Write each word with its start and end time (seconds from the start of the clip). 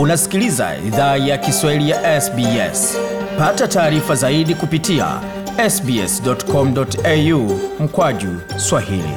Unasikiliza 0.00 0.76
idhaa 0.86 1.16
ya 1.16 1.38
Kiswahili 1.38 1.90
ya 1.90 2.20
SBS. 2.20 2.98
Pata 3.38 3.68
taarifa 3.68 4.14
zaidi 4.14 4.54
kupitia 4.54 5.06
sbs.com.au 5.70 7.60
mkwaju 7.80 8.28
Swahili. 8.56 9.14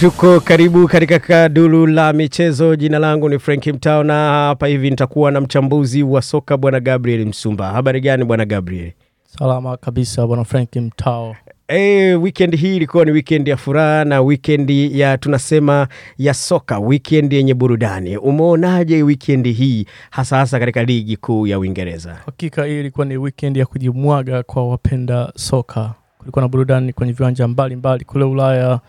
Tuko 0.00 0.40
karibu 0.40 0.88
katika 0.88 1.18
kadulu 1.18 1.86
la 1.86 2.12
michezo. 2.12 2.76
Jina 2.76 2.98
langu 2.98 3.28
ni 3.28 3.38
Franki 3.38 3.72
Mtao 3.72 4.04
na 4.04 4.14
hapa 4.30 4.66
hivi 4.66 4.90
nitakuwa 4.90 5.30
na 5.30 5.40
mchambuzi 5.40 6.02
wa 6.02 6.22
soka 6.22 6.56
bwana 6.56 6.80
Gabriel 6.80 7.26
Msumba. 7.26 7.68
Habari 7.70 8.00
gani 8.00 8.24
bwana 8.24 8.44
Gabriel? 8.44 8.92
Salama 9.38 9.76
kabisa 9.76 10.26
bwana 10.26 10.44
Frank 10.44 10.76
Mtao. 10.76 11.36
E, 11.68 12.14
weekend 12.14 12.56
hii 12.60 12.76
ilikuwa 12.76 13.04
ni 13.04 13.10
weekend 13.10 13.48
ya 13.48 13.56
furaha 13.56 14.04
na 14.04 14.20
weekend 14.22 14.70
ya 14.70 15.18
tunasema 15.18 15.88
ya 16.18 16.34
soka, 16.34 16.78
weekend 16.78 17.32
yenye 17.32 17.54
burudani. 17.54 18.16
Umeonaje 18.16 19.02
weekend 19.02 19.46
hii 19.56 19.86
hasa 20.10 20.36
hasa 20.36 20.58
katika 20.58 20.82
ligi 20.84 21.16
kuu 21.16 21.46
ya 21.46 21.58
Uingereza? 21.58 22.16
Hakika 22.26 22.64
hii 22.64 22.80
ilikuwa 22.80 23.06
ni 23.06 23.16
weekend 23.16 23.56
ya 23.56 23.66
kujimwaga 23.66 24.42
kwa 24.42 24.68
wapenda 24.68 25.32
soka. 25.36 25.94
Kulikuwa 26.18 26.42
na 26.42 26.48
burudani 26.48 26.92
kwenye 26.92 27.12
viwanja 27.12 27.48
mbalimbali 27.48 28.04
kule 28.04 28.24
Ulaya, 28.24 28.80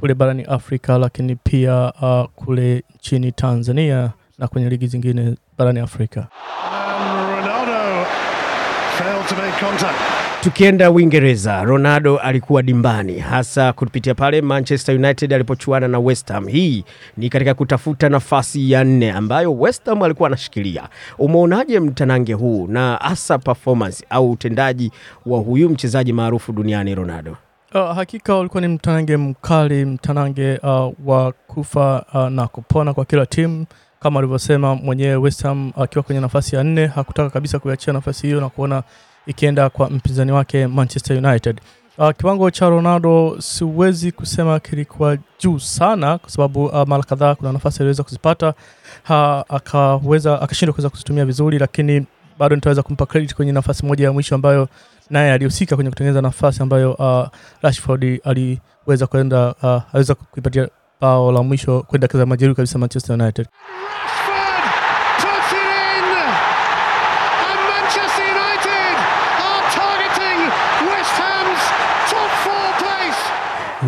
kule 0.00 0.14
barani 0.14 0.42
Afrika, 0.42 0.98
lakini 0.98 1.36
pia 1.36 1.92
uh, 2.02 2.24
kule 2.44 2.82
nchini 2.96 3.32
Tanzania 3.32 4.10
na 4.38 4.48
kwenye 4.48 4.68
ligi 4.70 4.86
zingine 4.86 5.34
barani 5.58 5.80
Afrika. 5.80 6.26
Tukienda 10.42 10.90
Uingereza, 10.90 11.64
Ronaldo 11.64 12.18
alikuwa 12.18 12.62
dimbani 12.62 13.18
hasa 13.18 13.72
kupitia 13.72 14.14
pale 14.14 14.42
Manchester 14.42 14.94
United 14.94 15.32
alipochuana 15.32 15.88
na 15.88 15.98
West 15.98 16.28
Ham. 16.32 16.46
Hii 16.48 16.84
ni 17.16 17.28
katika 17.28 17.54
kutafuta 17.54 18.08
nafasi 18.08 18.70
ya 18.70 18.84
nne 18.84 19.12
ambayo 19.12 19.54
West 19.54 19.86
Ham 19.86 20.02
alikuwa 20.02 20.26
anashikilia. 20.26 20.88
Umeonaje 21.18 21.80
mtanange 21.80 22.32
huu 22.32 22.66
na 22.66 22.96
hasa 22.96 23.38
performance 23.38 24.04
au 24.10 24.30
utendaji 24.30 24.92
wa 25.26 25.38
huyu 25.38 25.70
mchezaji 25.70 26.12
maarufu 26.12 26.52
duniani 26.52 26.94
Ronaldo? 26.94 27.36
Uh, 27.74 27.94
hakika 27.94 28.36
ulikuwa 28.38 28.60
ni 28.60 28.68
mtanange 28.68 29.16
mkali, 29.16 29.84
mtanange 29.84 30.58
uh, 30.62 30.92
wa 31.06 31.32
kufa 31.46 32.04
uh, 32.14 32.28
na 32.28 32.46
kupona 32.46 32.94
kwa 32.94 33.04
kila 33.04 33.26
timu 33.26 33.66
kama 34.00 34.18
alivyosema 34.20 34.74
mwenyewe. 34.74 35.16
West 35.16 35.42
Ham 35.42 35.72
akiwa 35.76 36.02
kwenye 36.04 36.20
nafasi 36.20 36.56
ya 36.56 36.64
nne 36.64 36.86
hakutaka 36.86 37.30
kabisa 37.30 37.58
kuiachia 37.58 37.92
nafasi 37.92 38.26
hiyo 38.26 38.40
na 38.40 38.48
kuona 38.48 38.82
ikienda 39.26 39.70
kwa 39.70 39.90
mpinzani 39.90 40.32
wake 40.32 40.66
Manchester 40.66 41.16
United. 41.16 41.60
Uh, 41.98 42.10
kiwango 42.10 42.50
cha 42.50 42.68
Ronaldo 42.68 43.36
siwezi 43.40 44.12
kusema 44.12 44.60
kilikuwa 44.60 45.16
juu 45.40 45.58
sana, 45.58 46.18
kwa 46.18 46.30
sababu 46.30 46.64
uh, 46.66 46.86
mara 46.88 47.02
kadhaa 47.02 47.34
kuna 47.34 47.52
nafasi 47.52 47.78
aliweza 47.78 48.02
kuzipata 48.02 48.54
akaweza 49.48 50.42
akashindwa 50.42 50.72
kuweza 50.74 50.90
kuzitumia 50.90 51.24
vizuri, 51.24 51.58
lakini 51.58 52.06
bado 52.38 52.54
nitaweza 52.56 52.82
kumpa 52.82 53.06
credit 53.06 53.34
kwenye 53.34 53.52
nafasi 53.52 53.86
moja 53.86 54.04
ya 54.04 54.12
mwisho 54.12 54.34
ambayo 54.34 54.68
naye 55.10 55.32
alihusika 55.32 55.74
kwenye 55.76 55.90
kutengeneza 55.90 56.22
nafasi 56.22 56.62
ambayo 56.62 56.92
uh, 56.92 57.26
Rashford 57.62 58.20
aliweza 58.24 59.06
kwenda 59.06 59.54
uh, 59.62 59.82
aliweza 59.88 60.14
kuipatia 60.14 60.68
bao 61.00 61.32
la 61.32 61.42
mwisho 61.42 61.82
kwenda 61.82 62.26
majeruhi 62.26 62.56
kabisa 62.56 62.78
Manchester 62.78 63.14
United. 63.20 63.46
Rashford 63.46 64.64
puts 65.20 65.52
it 65.52 65.58
in! 65.98 66.04
And 67.48 67.60
Manchester 67.70 68.24
United 68.36 68.94
are 69.46 69.64
targeting 69.78 70.40
West 70.90 71.16
Ham's 71.22 71.64
top 72.10 72.30
four 72.44 72.66
place. 72.82 73.22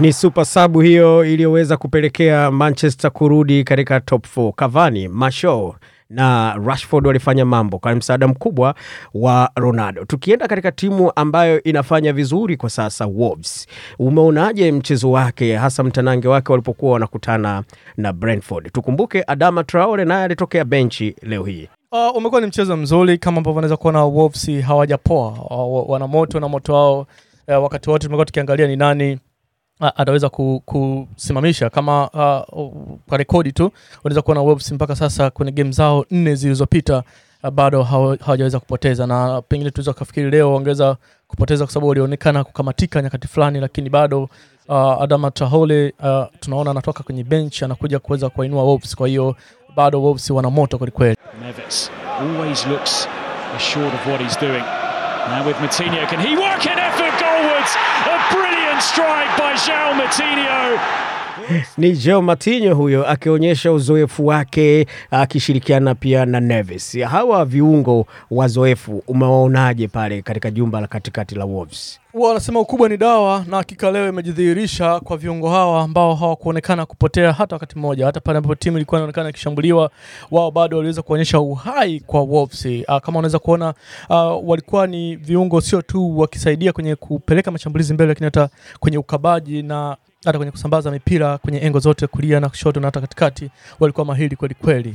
Ni 0.01 0.13
super 0.13 0.45
sub 0.47 0.83
hiyo 0.83 1.25
iliyoweza 1.25 1.77
kupelekea 1.77 2.50
Manchester 2.50 3.11
kurudi 3.11 3.65
katika 3.65 4.00
top 4.00 4.27
4. 4.37 4.53
Cavani, 4.53 5.09
Martial 5.09 5.72
na 6.11 6.55
Rashford 6.67 7.06
walifanya 7.06 7.45
mambo 7.45 7.78
kwa 7.78 7.95
msaada 7.95 8.28
mkubwa 8.28 8.75
wa 9.15 9.50
Ronaldo. 9.56 10.05
Tukienda 10.05 10.49
katika 10.49 10.72
timu 10.72 11.12
ambayo 11.17 11.62
inafanya 11.62 12.12
vizuri 12.12 12.56
kwa 12.56 12.71
sasa, 12.71 13.06
Wolves, 13.06 13.67
umeonaje 13.99 14.72
mchezo 14.72 15.11
wake, 15.11 15.56
hasa 15.56 15.83
mtanange 15.83 16.28
wake 16.28 16.53
walipokuwa 16.53 16.93
wanakutana 16.93 17.62
na 17.97 18.12
Brentford? 18.12 18.72
Tukumbuke 18.72 19.25
Adama 19.27 19.65
Traore 19.65 20.05
naye 20.05 20.25
alitokea 20.25 20.65
benchi 20.65 21.17
leo 21.22 21.45
hii. 21.45 21.69
Uh, 21.93 22.17
umekuwa 22.17 22.41
ni 22.41 22.47
mchezo 22.47 22.77
mzuri 22.77 23.19
kama 23.19 23.37
ambavyo 23.37 23.59
unaweza 23.59 23.77
kuona 23.77 24.05
Wolves 24.05 24.51
hawajapoa, 24.62 25.28
uh, 25.51 25.91
wana 25.91 26.06
moto 26.06 26.41
na 26.41 26.49
moto 26.49 26.75
wao. 26.75 27.06
Uh, 27.49 27.62
wakati 27.62 27.91
wote 27.91 28.05
tumekuwa 28.06 28.27
tukiangalia 28.27 28.67
ni 28.67 28.77
nani 28.77 29.19
ataweza 29.81 30.28
kusimamisha 30.65 31.71
kama 31.71 32.11
uh, 32.53 32.72
kwa 33.09 33.19
rekodi 33.19 33.53
tu 33.53 33.71
unaweza 34.05 34.22
kuona 34.22 34.41
Wolves 34.41 34.72
mpaka 34.72 34.97
sasa 34.97 35.31
kwenye 35.31 35.53
game 35.53 35.72
zao 35.72 36.05
nne 36.11 36.34
zilizopita 36.34 37.03
uh, 37.44 37.50
bado 37.50 37.83
hawajaweza 37.83 38.61
kupoteza, 38.61 39.06
na 39.06 39.43
pengine 39.43 39.71
tuweza 39.71 39.93
kufikiri 39.93 40.31
leo 40.31 40.55
wangeweza 40.55 40.97
kupoteza 41.28 41.65
kwa 41.65 41.72
sababu 41.75 41.89
walionekana 41.89 42.44
kukamatika 42.44 43.03
nyakati 43.03 43.28
fulani, 43.28 43.61
lakini 43.61 43.91
bado 43.91 44.22
uh, 44.69 45.03
Adama 45.03 45.31
Traore 45.31 45.93
uh, 46.03 46.25
tunaona 46.41 46.71
anatoka 46.71 47.03
kwenye 47.03 47.25
bench 47.25 47.62
anakuja 47.62 47.99
kuweza 47.99 48.28
kuwainua 48.31 48.62
Wolves, 48.62 48.97
kwa 48.97 49.09
hiyo 49.09 49.37
bado 49.77 50.03
Wolves 50.03 50.31
wana 50.31 50.50
moto 50.50 50.78
kwelikweli. 50.78 51.16
Always 52.21 52.66
looks 52.66 53.09
assured 53.56 53.95
of 53.95 54.06
what 54.06 54.21
he's 54.22 54.41
doing. 54.41 54.78
Now 55.28 55.44
with 55.44 55.56
Matinho, 55.56 56.09
can 56.09 56.21
he 56.25 56.33
work 56.41 56.65
an 56.65 56.78
effort 56.78 57.12
goalwards? 57.21 57.77
A 58.09 58.16
brilliant 58.33 58.81
strike 58.81 59.28
by 59.37 59.53
João 59.61 59.93
Matinho. 59.93 61.08
Ni 61.78 61.93
Joe 61.97 62.21
Martinho 62.22 62.75
huyo 62.75 63.09
akionyesha 63.09 63.72
uzoefu 63.72 64.26
wake 64.26 64.87
akishirikiana 65.10 65.94
pia 65.94 66.26
na 66.26 66.41
Neves. 66.41 66.99
Hawa 66.99 67.44
viungo 67.44 68.06
wazoefu 68.31 69.03
umewaonaje 69.09 69.88
pale 69.88 70.22
katika 70.22 70.50
jumba 70.50 70.81
la 70.81 70.87
katikati 70.87 71.34
la 71.34 71.44
Wolves? 71.44 72.00
wanasema 72.15 72.60
ukubwa 72.60 72.88
ni 72.88 72.97
dawa, 72.97 73.44
na 73.48 73.56
hakika 73.56 73.91
leo 73.91 74.09
imejidhihirisha 74.09 75.00
kwa 75.00 75.16
viungo 75.16 75.50
hawa 75.50 75.82
ambao 75.82 76.15
hawakuonekana 76.15 76.87
kupotea 76.87 77.32
hata 77.32 77.56
wakati 77.56 77.78
mmoja. 77.78 78.06
Hata 78.06 78.21
pale 78.21 78.38
ambapo 78.38 78.54
timu 78.54 78.77
ilikuwa 78.77 78.98
inaonekana 79.00 79.28
ikishambuliwa, 79.31 79.91
wao 80.31 80.50
bado 80.50 80.77
waliweza 80.77 81.03
kuonyesha 81.03 81.41
uhai 81.41 82.00
kwa 82.00 82.21
Wolves. 82.22 82.65
Uh, 82.66 82.98
kama 82.98 83.19
unaweza 83.19 83.38
kuona 83.38 83.75
uh, 84.10 84.48
walikuwa 84.48 84.87
ni 84.87 85.16
viungo 85.16 85.60
sio 85.60 85.82
tu 85.82 86.19
wakisaidia 86.19 86.72
kwenye 86.72 86.97
kupeleka 86.97 87.50
mashambulizi 87.50 87.94
mbele, 87.94 88.09
lakini 88.09 88.25
hata 88.25 88.48
kwenye 88.81 88.98
ukabaji 88.98 89.62
na 89.62 89.97
hata 90.25 90.39
kwenye 90.39 90.51
kusambaza 90.53 90.91
mipira 90.91 91.39
kwenye 91.39 91.59
engo 91.59 91.79
zote, 91.79 92.06
kulia 92.06 92.41
na 92.41 92.49
kushoto 92.49 92.81
na 92.81 92.87
hata 92.87 93.01
katikati, 93.01 93.51
walikuwa 93.81 94.06
mahiri 94.06 94.37
kweli 94.37 94.55
kweli. 94.55 94.89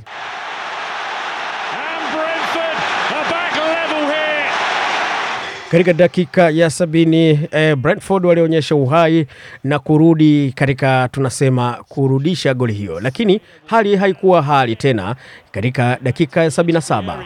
And 1.74 2.14
Brentford 2.16 2.78
are 3.16 3.30
back 3.32 3.56
level 3.56 4.06
here. 4.16 4.50
Katika 5.72 5.94
dakika 5.94 6.50
ya 6.50 6.70
sabini 6.70 7.48
eh, 7.52 7.76
Brentford 7.76 8.26
walionyesha 8.26 8.76
uhai 8.76 9.28
na 9.64 9.80
kurudi 9.80 10.52
katika 10.56 11.10
tunasema 11.12 11.78
kurudisha 11.90 12.54
goli 12.54 12.74
hiyo, 12.74 13.00
lakini 13.00 13.42
hali 13.66 13.96
haikuwa 13.96 14.42
hali 14.42 14.76
tena 14.76 15.16
katika 15.52 15.98
dakika 16.02 16.44
ya 16.44 16.52
sabini 16.52 16.74
na 16.74 16.82
saba. 16.82 17.24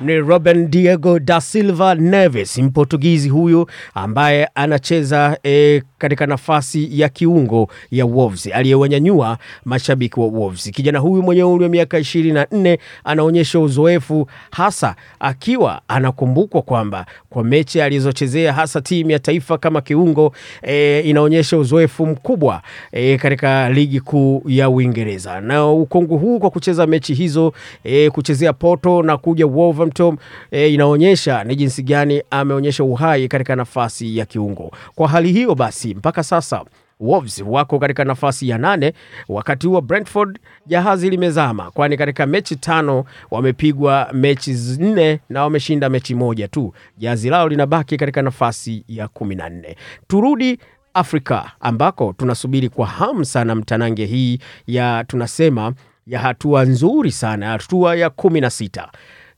Ni 0.00 0.16
Ruben 0.18 0.70
Diego 0.70 1.18
da 1.18 1.40
Silva 1.40 1.94
Neves, 1.94 2.58
Mportugizi 2.58 3.28
huyu 3.28 3.66
ambaye 3.94 4.48
anacheza 4.54 5.38
e, 5.44 5.82
katika 6.00 6.26
nafasi 6.26 7.00
ya 7.00 7.08
kiungo 7.08 7.68
ya 7.90 8.06
Wolves 8.06 8.46
aliyewanyanyua 8.52 9.38
mashabiki 9.64 10.20
wa 10.20 10.26
Wolves. 10.26 10.70
Kijana 10.70 10.98
huyu 10.98 11.22
mwenye 11.22 11.42
umri 11.44 11.64
wa 11.64 11.70
miaka 11.70 11.98
ishirini 11.98 12.34
na 12.34 12.46
nne 12.52 12.78
anaonyesha 13.04 13.60
uzoefu 13.60 14.26
hasa 14.50 14.96
akiwa 15.20 15.80
anakumbukwa 15.88 16.62
kwamba 16.62 17.06
kwa 17.30 17.44
mechi 17.44 17.80
alizochezea 17.82 18.52
hasa 18.52 18.80
timu 18.80 19.10
ya 19.10 19.18
taifa 19.18 19.58
kama 19.58 19.80
kiungo 19.80 20.32
e, 20.62 21.00
inaonyesha 21.00 21.58
uzoefu 21.58 22.06
mkubwa 22.06 22.62
e, 22.92 23.18
katika 23.18 23.70
ligi 23.70 24.00
kuu 24.00 24.42
ya 24.46 24.70
Uingereza 24.70 25.40
na 25.40 25.66
ukongwe 25.70 26.18
huu 26.18 26.38
kwa 26.38 26.50
kucheza 26.50 26.86
mechi 26.86 27.14
hizo 27.14 27.52
e, 27.84 28.10
kuchezea 28.10 28.52
Porto 28.52 29.02
na 29.02 29.16
kuja 29.16 29.46
Wolverhampton 29.46 30.16
e, 30.50 30.68
inaonyesha 30.68 31.44
ni 31.44 31.56
jinsi 31.56 31.82
gani 31.82 32.22
ameonyesha 32.30 32.84
uhai 32.84 33.28
katika 33.28 33.56
nafasi 33.56 34.16
ya 34.18 34.26
kiungo. 34.26 34.70
Kwa 34.94 35.08
hali 35.08 35.32
hiyo 35.32 35.54
basi, 35.54 35.89
mpaka 35.94 36.22
sasa 36.22 36.64
Wolves 37.00 37.42
wako 37.46 37.78
katika 37.78 38.04
nafasi 38.04 38.48
ya 38.48 38.58
nane, 38.58 38.92
wakati 39.28 39.66
huo 39.66 39.80
Brentford 39.80 40.38
jahazi 40.66 41.10
limezama, 41.10 41.70
kwani 41.70 41.96
katika 41.96 42.26
mechi 42.26 42.56
tano 42.56 43.04
wamepigwa 43.30 44.08
mechi 44.12 44.52
nne 44.78 45.20
na 45.28 45.42
wameshinda 45.42 45.88
mechi 45.88 46.14
moja 46.14 46.48
tu. 46.48 46.72
Jahazi 46.98 47.30
lao 47.30 47.48
linabaki 47.48 47.96
katika 47.96 48.22
nafasi 48.22 48.84
ya 48.88 49.08
kumi 49.08 49.34
na 49.34 49.48
nne. 49.48 49.76
Turudi 50.08 50.58
Afrika 50.94 51.50
ambako 51.60 52.14
tunasubiri 52.18 52.68
kwa 52.68 52.86
hamu 52.86 53.24
sana 53.24 53.54
mtanange 53.54 54.06
hii 54.06 54.38
ya 54.66 55.04
tunasema 55.04 55.72
ya 56.06 56.20
hatua 56.20 56.64
nzuri 56.64 57.12
sana, 57.12 57.48
hatua 57.48 57.96
ya 57.96 58.10
kumi 58.10 58.40
na 58.40 58.50
sita 58.50 58.88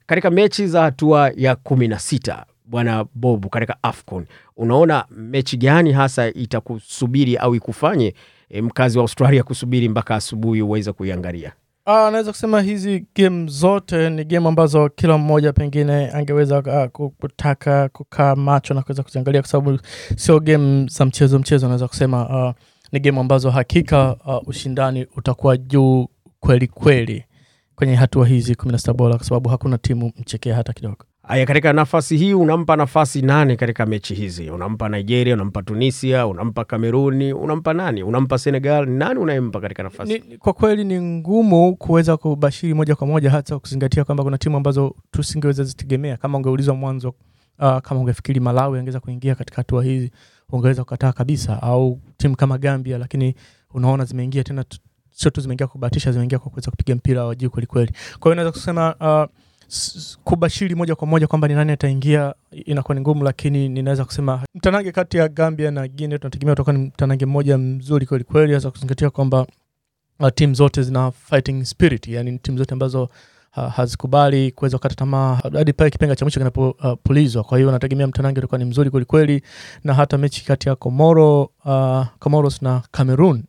katika 0.07 0.31
mechi 0.31 0.67
za 0.67 0.83
hatua 0.83 1.31
ya 1.37 1.57
kumi 1.57 1.89
na 1.89 1.99
sita 1.99 2.45
bwana 2.73 3.05
Bobu, 3.15 3.49
katika 3.49 3.77
AFCON 3.83 4.27
unaona 4.57 5.05
mechi 5.11 5.57
gani 5.57 5.93
hasa 5.93 6.29
itakusubiri 6.29 7.37
au 7.37 7.55
ikufanye 7.55 8.15
e, 8.51 8.63
mkazi 8.63 8.99
wa 8.99 9.03
Australia 9.03 9.43
kusubiri 9.43 9.89
mpaka 9.89 10.15
asubuhi 10.15 10.63
uweze 10.63 10.93
kuiangalia? 10.93 11.53
Ah, 11.87 12.11
naweza 12.11 12.31
kusema 12.31 12.61
hizi 12.63 13.07
game 13.17 13.47
zote 13.49 14.11
ni 14.11 14.25
game 14.25 14.49
ambazo 14.49 14.89
kila 14.89 15.19
mmoja 15.19 15.53
pengine 15.53 16.11
angeweza 16.11 16.89
uh, 16.99 17.11
kutaka 17.21 17.89
kukaa 17.89 18.37
macho 18.37 18.75
na 18.75 18.83
kuweza 18.83 19.03
kuziangalia 19.03 19.43
kwa 19.43 19.49
sababu 19.51 19.79
sio 20.17 20.41
game 20.41 20.87
za 20.91 21.05
mchezo 21.05 21.39
mchezo. 21.39 21.67
Naweza 21.67 21.89
kusema 21.89 22.47
uh, 22.49 22.55
ni 22.93 23.01
game 23.01 23.21
ambazo 23.21 23.51
hakika 23.51 24.17
uh, 24.27 24.49
ushindani 24.49 25.07
utakuwa 25.17 25.57
juu 25.57 26.09
kweli 26.41 26.67
kweli 26.67 27.25
kwenye 27.75 27.95
hatua 27.95 28.27
hizi 28.27 28.55
kumi 28.55 28.73
na 28.73 28.79
sita 28.79 28.93
bora, 28.93 29.17
kwa 29.17 29.25
sababu 29.27 29.49
hakuna 29.49 29.79
timu 29.79 30.13
mchekea 30.17 30.55
hata 30.57 30.73
kidogo. 30.73 31.05
Aya, 31.29 31.47
katika 31.47 31.73
nafasi 31.73 32.17
hii 32.17 32.35
unampa 32.35 32.77
nafasi 32.77 33.23
nani 33.23 33.57
katika 33.57 33.87
mechi 33.87 34.15
hizi? 34.15 34.51
Unampa 34.51 34.89
Nigeria, 34.89 35.35
unampa 35.35 35.63
Tunisia, 35.63 36.27
unampa 36.27 36.65
Kameruni, 36.65 37.33
unampa 37.33 37.73
nani? 37.75 38.03
Unampa 38.03 38.39
Senegal? 38.39 38.87
Nani 38.89 39.21
unayempa 39.21 39.61
katika 39.61 39.83
nafasi? 39.83 40.13
Ni, 40.29 40.39
kwa 40.39 40.53
kweli 40.53 40.85
ni 40.85 41.01
ngumu 41.01 41.77
kuweza 41.77 42.17
kubashiri 42.17 42.75
moja 42.75 42.95
kwa 42.97 43.07
moja, 43.07 43.31
hata 43.31 43.59
kuzingatia 43.59 44.05
kwamba 44.05 44.25
kuna 44.25 44.39
timu 44.39 44.57
ambazo 44.57 44.95
tusingeweza 45.11 45.65
zitegemea. 45.65 46.17
Kama 46.17 46.39
ungeulizwa 46.39 46.75
mwanzo, 46.75 47.09
uh, 47.59 47.79
kama 47.79 48.01
ungefikiri 48.01 48.41
Malawi 48.41 48.79
angeweza 48.79 49.01
kuingia 49.01 49.35
katika 49.35 49.57
hatua 49.57 49.85
hizi, 49.85 50.11
ungeweza 50.53 50.85
kukataa 50.85 51.13
kabisa, 51.13 51.63
au 51.63 52.01
timu 52.17 52.37
kama 52.37 52.59
Gambia, 52.59 52.99
lakini 52.99 53.35
unaona 53.75 54.05
zimeingia 54.05 54.45
tena, 54.45 54.65
sio 55.11 55.31
tu 55.31 55.41
zimeingia 55.41 55.67
kubahatisha, 55.67 56.13
zimeingia 56.13 56.39
kwa 56.39 56.51
kuweza 56.51 56.71
kupiga 56.71 56.95
mpira 56.95 57.25
wa 57.25 57.35
juu 57.35 57.51
kwelikweli. 57.51 57.93
Kwa 58.21 58.29
hiyo 58.29 58.35
naweza 58.35 58.53
kusema 58.53 58.95
uh, 59.01 59.37
kubashiri 60.25 60.75
moja 60.75 60.95
kwa 60.95 61.07
moja 61.09 61.27
kwamba 61.27 61.49
ni 61.49 61.55
nani 61.55 61.73
ataingia 61.73 62.35
inakuwa 62.51 62.95
ni 62.95 63.01
ngumu, 63.01 63.25
lakini 63.25 63.69
ninaweza 63.69 64.05
kusema 64.05 64.43
mtanange 64.55 64.93
kati 64.93 65.17
ya 65.17 65.29
Gambia 65.29 65.71
na 65.71 65.89
Guinea 65.89 66.19
tunategemea 66.19 66.53
utakuwa 66.53 66.73
ni 66.77 66.79
mtanange 66.85 67.27
mmoja 67.27 67.59
mzuri 67.59 68.07
kwelikweli, 68.07 68.55
hasa 68.55 68.71
kuzingatia 68.71 69.11
kwamba 69.11 69.47
uh, 70.21 70.29
timu 70.35 70.55
zote 70.55 70.83
zina 70.83 71.11
fighting 71.11 71.65
spirit, 71.65 72.09
yani 72.09 72.39
timu 72.39 72.59
zote 72.59 72.73
ambazo 72.75 73.03
uh, 73.57 73.69
hazikubali 73.73 74.51
kuweza 74.51 74.79
kukata 74.79 74.95
tamaa 74.95 75.35
hadi 75.53 75.73
pale 75.73 75.91
kipenga 75.91 76.17
cha 76.17 76.25
mwisho 76.25 76.41
kinapopulizwa. 76.41 77.45
Kwa 77.45 77.59
hiyo 77.59 77.71
nategemea 77.71 78.07
mtanange 78.07 78.39
utakuwa 78.41 78.59
ni 78.59 78.65
mzuri 78.65 78.91
kwelikweli, 78.91 79.43
na 79.85 79.95
hata 79.95 80.19
mechi 80.19 80.45
kati 80.45 80.69
ya 80.69 80.77
Komoro 80.77 81.43
uh, 81.65 82.07
Comoros 82.19 82.63
na 82.63 82.83
Cameroon 82.91 83.45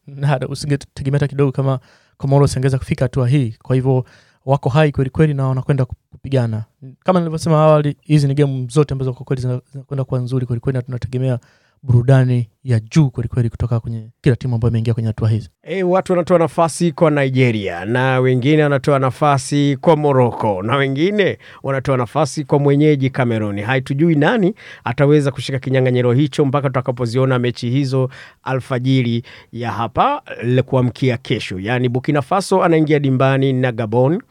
usingetegemea 0.50 1.16
hata 1.20 1.28
kidogo 1.28 1.52
kama 1.52 1.80
Comoros 2.18 2.58
angeweza 2.58 2.78
kufika 2.78 3.06
hatua 3.06 3.28
hii. 3.28 3.56
Kwa 3.64 3.76
hivyo 3.76 4.06
wako 4.46 4.70
hai 4.70 4.92
kwelikweli 4.92 5.34
na 5.34 5.48
wanakwenda 5.48 5.86
kupigana. 5.86 6.64
Kama 7.04 7.20
nilivyosema 7.20 7.56
awali, 7.64 7.98
hizi 8.02 8.28
ni 8.28 8.34
game 8.34 8.68
zote 8.72 8.94
ambazo 8.94 9.14
kwa 9.14 9.26
kweli 9.26 9.42
zinakwenda 9.42 10.04
kuwa 10.04 10.20
nzuri 10.20 10.46
kwelikweli, 10.46 10.78
na 10.78 10.82
tunategemea 10.82 11.40
burudani 11.84 12.50
ya 12.64 12.80
juu 12.80 13.10
kwelikweli 13.10 13.50
kutoka 13.50 13.80
kwenye 13.80 14.10
kila 14.22 14.36
timu 14.36 14.56
ambayo 14.56 14.70
imeingia 14.70 14.94
kwenye 14.94 15.08
hatua 15.08 15.30
hizi. 15.30 15.50
Hey, 15.62 15.84
watu 15.84 16.12
wanatoa 16.14 16.40
nafasi 16.40 16.92
kwa 16.92 17.12
Nigeria 17.12 17.86
na 17.86 18.20
wengine 18.20 18.64
wanatoa 18.64 19.00
nafasi 19.00 19.78
kwa 19.82 19.96
Moroko 19.96 20.62
na 20.64 20.76
wengine 20.76 21.38
wanatoa 21.64 21.98
nafasi 21.98 22.44
kwa 22.44 22.60
mwenyeji 22.60 23.10
Kameruni. 23.10 23.62
Haitujui 23.62 24.16
nani 24.16 24.56
ataweza 24.84 25.32
kushika 25.32 25.60
kinyang'anyiro 25.60 26.12
hicho 26.14 26.46
mpaka 26.46 26.68
tutakapoziona 26.70 27.40
mechi 27.40 27.70
hizo 27.70 28.10
alfajiri 28.44 29.24
ya 29.52 29.72
hapa 29.72 30.22
kuamkia 30.66 31.18
kesho. 31.18 31.60
Yaani 31.60 31.90
Burkina 31.90 32.22
Faso 32.22 32.64
anaingia 32.64 33.00
dimbani 33.00 33.54
na 33.54 33.72
Gabon 33.72 34.22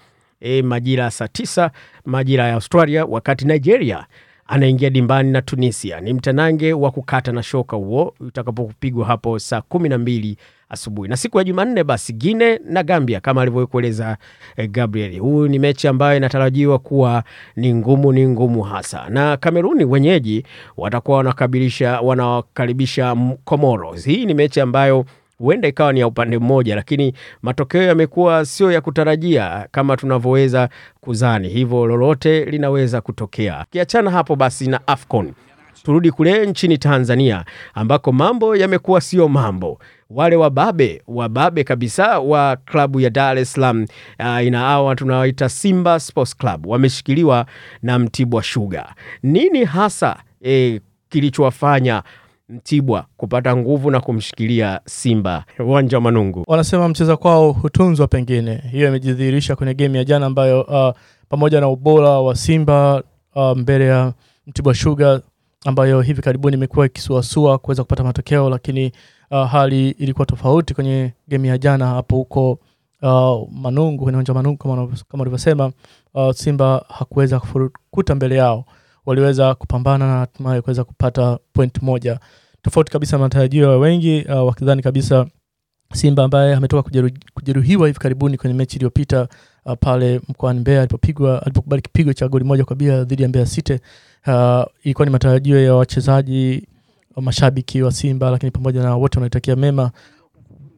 e, 0.41 0.63
majira 0.63 1.05
ya 1.05 1.11
saa 1.11 1.29
tisa 1.29 1.71
majira 2.05 2.47
ya 2.49 2.55
Australia, 2.55 3.05
wakati 3.05 3.45
Nigeria 3.47 4.07
anaingia 4.47 4.91
dimbani 4.91 5.31
na 5.31 5.43
Tunisia. 5.43 6.01
Ni 6.01 6.13
mtanange 6.13 6.73
wa 6.73 6.91
kukata 6.91 7.33
na 7.33 7.43
shoka 7.43 7.77
huo 7.77 8.15
utakapopigwa 8.21 9.07
hapo 9.07 9.39
saa 9.39 9.61
kumi 9.61 9.89
na 9.89 9.99
mbili 9.99 10.37
asubuhi. 10.69 11.09
Na 11.09 11.17
siku 11.17 11.39
ya 11.39 11.45
Jumanne 11.45 11.85
basi 11.85 12.13
Gine 12.13 12.61
na 12.65 12.83
Gambia 12.83 13.21
kama 13.21 13.43
alivyokueleza 13.43 14.17
eh, 14.57 14.71
Gabriel. 14.71 15.19
Huu 15.19 15.47
ni 15.49 15.59
mechi 15.59 15.89
ambayo 15.89 16.17
inatarajiwa 16.17 16.79
kuwa 16.79 17.25
ni 17.57 17.75
ngumu, 17.75 18.13
ni 18.13 18.29
ngumu 18.29 18.63
hasa, 18.63 19.09
na 19.09 19.37
Kameruni 19.37 19.85
wenyeji 19.85 20.45
watakuwa 20.77 21.17
wanakabilisha 21.19 22.01
wanawakaribisha 22.01 23.11
M- 23.13 23.37
Comoros. 23.45 24.05
Hii 24.05 24.27
ni 24.27 24.35
mechi 24.35 24.61
ambayo 24.61 25.05
huenda 25.39 25.69
ikawa 25.69 25.93
ni 25.93 26.01
ya 26.01 26.07
upande 26.07 26.39
mmoja, 26.39 26.77
lakini 26.77 27.15
matokeo 27.43 27.83
yamekuwa 27.83 28.45
sio 28.45 28.73
ya 28.73 28.81
kutarajia 28.81 29.69
kama 29.71 29.97
tunavyoweza 29.97 30.69
kuzani, 31.01 31.49
hivyo 31.49 31.87
lolote 31.87 32.45
linaweza 32.45 33.01
kutokea. 33.01 33.65
Kiachana 33.71 34.11
hapo 34.11 34.37
basi 34.37 34.67
na 34.67 34.81
AFCON, 34.87 35.33
turudi 35.83 36.11
kule 36.11 36.47
nchini 36.47 36.79
Tanzania 36.79 37.45
ambako 37.75 38.13
mambo 38.13 38.57
yamekuwa 38.57 39.01
sio 39.01 39.29
mambo. 39.29 39.79
Wale 40.11 40.37
wababe 40.37 41.03
wababe 41.07 41.65
kabisa 41.65 42.19
wa 42.19 42.57
klabu 42.57 43.01
ya 43.01 43.11
Dar 43.11 43.39
es 43.39 43.53
Salaam 43.53 43.87
uh, 44.21 44.45
ina 44.47 44.59
hawa 44.59 44.97
tunawaita 44.97 45.49
Simba 45.49 46.01
Sports 46.01 46.37
Club 46.37 46.67
wameshikiliwa 46.67 47.47
na 47.83 47.99
Mtibwa 47.99 48.43
Sugar. 48.43 48.95
Nini 49.23 49.65
hasa 49.65 50.17
eh, 50.43 50.81
kilichowafanya 51.09 52.03
Mtibwa 52.49 53.05
kupata 53.17 53.57
nguvu 53.57 53.91
na 53.91 54.01
kumshikilia 54.01 54.81
Simba 54.85 55.45
uwanja 55.61 55.97
wa 55.97 56.01
Manungu? 56.01 56.45
wanasema 56.47 56.89
mcheza 56.89 57.17
kwao 57.17 57.53
hutunzwa, 57.53 58.07
pengine 58.09 58.63
hiyo 58.71 58.89
imejidhihirisha 58.89 59.57
kwenye 59.57 59.75
game 59.75 59.99
ya 59.99 60.05
jana 60.05 60.27
ambayo 60.27 60.61
uh, 60.63 60.95
pamoja 61.29 61.61
na 61.61 61.69
ubora 61.69 62.09
wa 62.11 62.37
Simba 62.37 63.03
uh, 63.35 63.57
mbele 63.57 63.87
ya 63.87 64.13
Mtibwa 64.47 64.75
Sugar 64.75 65.21
ambayo 65.65 66.01
hivi 66.01 66.23
karibuni 66.23 66.57
imekuwa 66.57 66.87
ikisuasua 66.87 67.59
kuweza 67.59 67.83
kupata 67.83 68.05
matokeo, 68.05 68.51
lakini 68.51 68.93
uh, 69.31 69.47
hali 69.51 69.89
ilikuwa 69.91 70.27
tofauti 70.27 70.75
kwenye 70.75 71.13
game 71.29 71.49
ya 71.49 71.59
jana 71.59 71.87
hapo 71.87 72.17
huko 72.17 72.59
uh, 73.03 73.49
Manungu, 73.53 74.03
kwenye 74.03 74.17
uwanja 74.17 74.33
wa 74.33 74.43
Manungu 74.43 74.57
kama 75.09 75.23
ulivyosema. 75.23 75.73
Uh, 76.15 76.31
Simba 76.33 76.85
hakuweza 76.89 77.41
kufurukuta 77.41 78.15
mbele 78.15 78.37
yao, 78.37 78.65
waliweza 79.07 79.55
kupambana 79.55 80.07
na 80.07 80.19
hatimaye 80.19 80.61
kuweza 80.61 80.85
kupata 80.85 81.39
point 81.53 81.83
moja 81.83 82.21
tofauti 82.63 82.93
kabisa 82.93 83.17
na 83.17 83.23
matarajio 83.23 83.71
ya 83.71 83.77
wengi 83.79 84.25
uh, 84.29 84.47
wakidhani 84.47 84.83
kabisa 84.83 85.27
Simba 85.95 86.25
ambaye 86.25 86.55
ametoka 86.55 86.91
kujeruhiwa 87.35 87.87
hivi 87.87 87.99
karibuni 87.99 88.37
kwenye 88.37 88.55
mechi 88.57 88.77
iliyopita 88.77 89.29
uh, 89.65 89.73
pale 89.81 90.21
mkoani 90.29 90.61
Mbeya 90.61 90.79
alipopigwa 90.81 91.43
alipokubali 91.43 91.83
kipigo 91.83 92.13
cha 92.13 92.29
goli 92.29 92.45
moja 92.45 92.65
kwa 92.65 92.77
bia 92.77 93.05
dhidi 93.05 93.23
ya 93.23 93.29
Mbeya 93.29 93.47
City. 93.47 93.79
Uh, 94.27 94.63
ilikuwa 94.83 95.07
ni 95.07 95.13
matarajio 95.13 95.65
ya 95.65 95.75
wachezaji 95.75 96.69
wa 97.17 97.23
mashabiki 97.23 97.83
wa 97.83 97.93
Simba, 97.93 98.31
lakini 98.31 98.51
pamoja 98.51 98.83
na 98.83 98.97
wote 98.97 99.19
wanaitakia 99.19 99.57
mema 99.57 99.91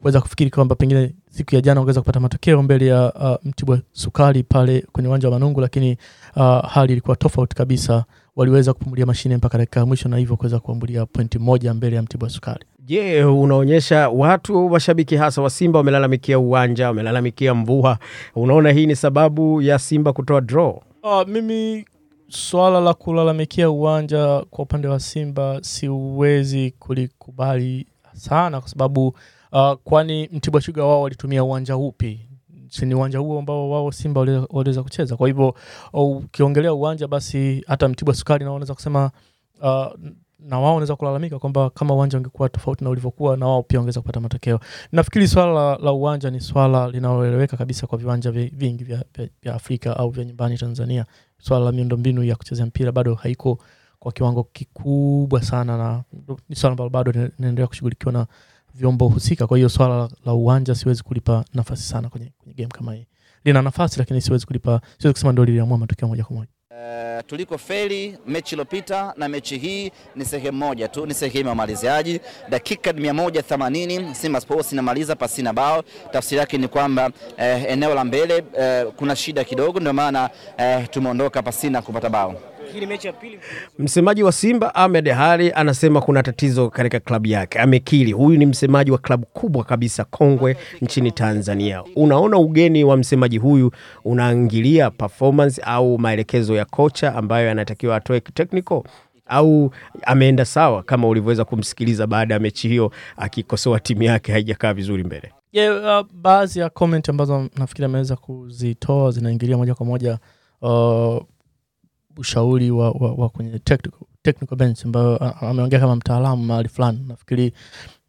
kuweza 0.04 0.20
kufikiri 0.20 0.50
kwamba 0.50 0.74
pengine 0.74 1.14
siku 1.30 1.54
ya 1.54 1.60
jana 1.60 1.80
wangeweza 1.80 2.00
kupata 2.00 2.20
matokeo 2.20 2.62
mbele 2.62 2.86
ya 2.86 3.12
uh, 3.14 3.46
Mtibwa 3.48 3.78
Sukari 3.92 4.42
pale 4.42 4.86
kwenye 4.92 5.08
uwanja 5.08 5.28
wa 5.28 5.34
Manungu, 5.38 5.60
lakini 5.60 5.96
uh, 6.36 6.64
hali 6.68 6.92
ilikuwa 6.92 7.16
tofauti 7.16 7.56
kabisa. 7.56 8.04
Waliweza 8.36 8.72
kupumulia 8.72 9.06
mashine 9.06 9.36
mpaka 9.36 9.58
dakika 9.58 9.80
ya 9.80 9.86
mwisho 9.86 10.08
na 10.08 10.16
hivyo 10.16 10.36
kuweza 10.36 10.58
kuambulia 10.60 11.06
pointi 11.06 11.38
moja 11.38 11.74
mbele 11.74 11.96
ya 11.96 12.02
Mtibwa 12.02 12.30
Sukari. 12.30 12.64
Je, 12.78 13.24
unaonyesha 13.24 14.08
watu 14.08 14.68
mashabiki 14.68 15.16
hasa 15.16 15.42
wa 15.42 15.50
Simba 15.50 15.78
wamelalamikia 15.78 16.38
uwanja, 16.38 16.86
wamelalamikia 16.86 17.54
mvua. 17.54 17.98
Unaona 18.36 18.70
hii 18.72 18.86
ni 18.86 18.96
sababu 18.96 19.62
ya 19.62 19.78
Simba 19.78 20.12
kutoa 20.12 20.40
draw? 20.40 20.70
Uh, 21.02 21.28
mimi 21.28 21.84
swala 22.28 22.80
la 22.80 22.94
kulalamikia 22.94 23.70
uwanja 23.70 24.42
kwa 24.50 24.64
upande 24.64 24.88
wa 24.88 25.00
Simba 25.00 25.58
siwezi 25.62 26.70
kulikubali 26.78 27.86
sana 28.12 28.60
kwa 28.60 28.68
sababu 28.70 29.14
uh, 29.54 29.72
kwani 29.84 30.28
Mtibwa 30.32 30.60
Sugar 30.60 30.84
wao 30.84 31.02
walitumia 31.02 31.44
uwanja 31.44 31.76
upi? 31.76 32.20
Si 32.70 32.86
ni 32.86 32.94
uwanja 32.94 33.18
huo 33.18 33.38
ambao 33.38 33.70
wao 33.70 33.92
Simba 33.92 34.20
waliweza- 34.20 34.82
kucheza. 34.82 35.16
Kwa 35.16 35.26
hivyo 35.28 35.54
ukiongelea 35.92 36.74
uwanja, 36.74 37.08
basi 37.08 37.64
hata 37.66 37.88
Mtibwa 37.88 38.14
Sukari 38.14 38.44
nao 38.44 38.52
wanaweza 38.54 38.74
kusema 38.74 39.10
uh, 39.62 39.86
na 40.38 40.58
wao 40.60 40.64
wanaweza 40.74 40.96
kulalamika 40.96 41.38
kwamba 41.38 41.70
kama 41.70 41.94
uwanja 41.94 42.18
ungekuwa 42.18 42.48
tofauti 42.48 42.84
na 42.84 42.90
ulivyokuwa, 42.90 43.36
na 43.36 43.46
wao 43.46 43.62
pia 43.62 43.78
wangeweza 43.78 44.00
kupata 44.00 44.20
matokeo. 44.20 44.60
Nafikiri 44.92 45.28
swala 45.28 45.52
la, 45.54 45.76
la 45.76 45.92
uwanja 45.92 46.30
ni 46.30 46.40
swala 46.40 46.88
linaloeleweka 46.88 47.56
kabisa 47.56 47.86
kwa 47.86 47.98
viwanja 47.98 48.30
vingi 48.30 48.84
vya, 48.84 49.04
vya, 49.16 49.28
vya 49.42 49.54
Afrika 49.54 49.96
au 49.96 50.10
vya 50.10 50.24
nyumbani 50.24 50.58
Tanzania. 50.58 51.06
Swala 51.38 51.64
la 51.64 51.72
miundombinu 51.72 52.24
ya 52.24 52.36
kuchezea 52.36 52.66
mpira 52.66 52.92
bado 52.92 53.14
haiko 53.14 53.58
kwa 53.98 54.12
kiwango 54.12 54.44
kikubwa 54.44 55.42
sana, 55.42 55.78
na 55.78 56.02
ni 56.48 56.56
swala 56.56 56.72
ambalo 56.72 56.90
bado 56.90 57.12
linaendelea 57.12 57.66
kushughulikiwa 57.66 58.12
na 58.12 58.26
vyombo 58.74 59.08
husika. 59.08 59.46
Kwa 59.46 59.56
hiyo 59.56 59.68
swala 59.68 60.08
la, 60.24 60.32
uwanja 60.34 60.74
siwezi 60.74 61.02
kulipa 61.02 61.44
nafasi 61.54 61.82
sana 61.82 62.08
kwenye, 62.08 62.32
kwenye 62.38 62.54
game 62.54 62.68
kama 62.68 62.94
hii. 62.94 63.06
Lina 63.44 63.62
nafasi 63.62 63.98
lakini 63.98 64.20
siwezi 64.20 64.46
kulipa, 64.46 64.80
siwezi 64.98 65.12
kusema 65.12 65.32
ndio 65.32 65.44
liliamua 65.44 65.78
matokeo 65.78 66.08
moja 66.08 66.24
kwa 66.24 66.36
moja. 66.36 66.48
Uh, 66.70 67.26
tuliko 67.26 67.58
feli 67.58 68.18
mechi 68.26 68.54
iliyopita 68.54 69.14
na 69.16 69.28
mechi 69.28 69.58
hii 69.58 69.90
ni 70.16 70.24
sehemu 70.24 70.58
moja 70.58 70.88
tu, 70.88 71.06
ni 71.06 71.14
sehemu 71.14 71.46
ya 71.46 71.52
umaliziaji. 71.52 72.20
Dakika 72.50 72.92
180 72.92 74.14
Simba 74.14 74.40
Sports 74.40 74.72
inamaliza 74.72 75.16
pasina 75.16 75.52
bao. 75.52 75.82
Tafsiri 76.12 76.38
yake 76.38 76.58
ni 76.58 76.68
kwamba 76.68 77.06
uh, 77.38 77.42
eneo 77.70 77.94
la 77.94 78.04
mbele 78.04 78.40
uh, 78.84 78.92
kuna 78.92 79.16
shida 79.16 79.44
kidogo, 79.44 79.80
ndio 79.80 79.92
maana 79.92 80.30
uh, 80.58 80.84
tumeondoka 80.90 81.42
pasina 81.42 81.82
kupata 81.82 82.10
bao. 82.10 82.34
Msemaji 83.78 84.22
wa 84.22 84.32
Simba 84.32 84.74
Ahmed 84.74 85.08
Hari 85.08 85.52
anasema 85.52 86.00
kuna 86.00 86.22
tatizo 86.22 86.70
katika 86.70 87.00
klabu 87.00 87.26
yake, 87.26 87.58
amekiri. 87.58 88.12
Huyu 88.12 88.38
ni 88.38 88.46
msemaji 88.46 88.90
wa 88.90 88.98
klabu 88.98 89.26
kubwa 89.26 89.64
kabisa 89.64 90.04
kongwe 90.04 90.56
nchini 90.82 91.12
Tanzania. 91.12 91.82
Unaona 91.96 92.38
ugeni 92.38 92.84
wa 92.84 92.96
msemaji 92.96 93.38
huyu 93.38 93.70
unaingilia 94.04 94.90
performance 94.90 95.62
au 95.64 95.98
maelekezo 95.98 96.54
ya 96.56 96.64
kocha 96.64 97.14
ambayo 97.14 97.50
anatakiwa 97.50 97.96
atoe 97.96 98.20
technical 98.20 98.82
au 99.26 99.70
ameenda 100.02 100.44
sawa 100.44 100.82
kama 100.82 101.08
ulivyoweza 101.08 101.44
kumsikiliza 101.44 102.06
baada 102.06 102.34
ya 102.34 102.40
mechi 102.40 102.68
hiyo 102.68 102.92
akikosoa 103.16 103.80
timu 103.80 104.02
yake 104.02 104.32
haijakaa 104.32 104.74
vizuri 104.74 105.04
mbele? 105.04 105.32
Yeah, 105.52 106.00
uh, 106.00 106.06
baadhi 106.12 106.58
ya 106.60 106.70
comment 106.70 107.08
ambazo 107.08 107.48
nafikiri 107.56 107.84
ameweza 107.84 108.16
kuzitoa 108.16 109.10
zinaingilia 109.10 109.56
moja 109.56 109.74
kwa 109.74 109.86
moja 109.86 110.18
uh, 110.62 111.22
ushauri 112.16 112.70
wa, 112.70 112.90
wa, 112.90 113.12
wa 113.12 113.28
kwenye 113.28 113.58
technical, 113.58 114.00
technical 114.22 114.56
bench 114.58 114.84
ambayo 114.84 115.16
ameongea 115.18 115.80
kama 115.80 115.96
mtaalamu 115.96 116.44
mahali 116.44 116.68
fulani. 116.68 117.04
Nafikiri 117.08 117.52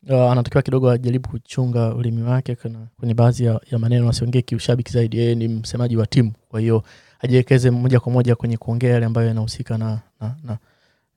uh, 0.09 0.31
anatakiwa 0.31 0.63
kidogo 0.63 0.91
ajaribu 0.91 1.29
kuchunga 1.29 1.95
ulimi 1.95 2.21
wake 2.23 2.55
kwenye 2.99 3.13
baadhi 3.13 3.43
ya, 3.45 3.59
ya 3.71 3.79
maneno, 3.79 4.09
asiongee 4.09 4.41
kiushabiki 4.41 4.91
zaidi. 4.91 5.17
Yeye 5.17 5.35
ni 5.35 5.47
msemaji 5.47 5.97
wa 5.97 6.07
timu, 6.07 6.31
kwa 6.49 6.59
hiyo 6.59 6.83
ajiwekeze 7.19 7.71
moja 7.71 7.99
kwa 7.99 8.11
moja 8.11 8.35
kwenye 8.35 8.57
kuongea 8.57 8.89
yale 8.93 9.05
ambayo 9.05 9.27
yanahusika 9.27 9.77
na, 9.77 9.99
na, 10.21 10.35
na, 10.43 10.57